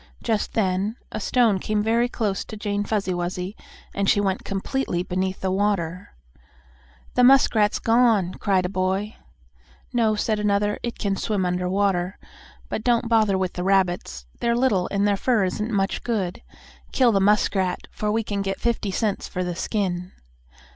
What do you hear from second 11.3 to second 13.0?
under water. But